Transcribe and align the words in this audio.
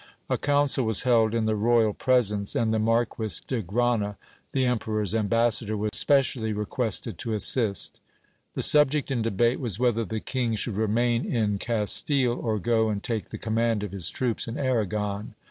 A 0.31 0.37
council 0.39 0.83
was 0.85 1.03
held 1.03 1.35
in 1.35 1.45
the 1.45 1.53
royal 1.55 1.93
presence, 1.93 2.55
and 2.55 2.73
the 2.73 2.79
Marquis 2.79 3.35
de 3.47 3.61
Grana, 3.61 4.17
the 4.51 4.65
emperor's 4.65 5.13
ambassador, 5.13 5.77
was 5.77 5.91
specially 5.93 6.53
requested 6.53 7.19
to 7.19 7.35
assist. 7.35 7.99
The 8.55 8.63
subject 8.63 9.11
in 9.11 9.21
debate 9.21 9.59
was 9.59 9.77
whether 9.77 10.03
the 10.03 10.19
king 10.19 10.55
should 10.55 10.75
remain 10.75 11.23
in 11.23 11.59
Cas 11.59 12.01
tile, 12.01 12.33
or 12.41 12.57
go 12.57 12.89
and 12.89 13.03
take 13.03 13.29
the 13.29 13.37
command 13.37 13.83
of 13.83 13.91
his 13.91 14.09
troops 14.09 14.47
in 14.47 14.57
Arragon. 14.57 15.35